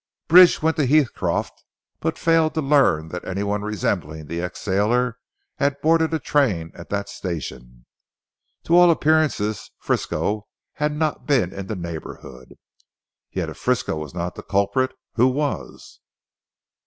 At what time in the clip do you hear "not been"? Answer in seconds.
10.91-11.53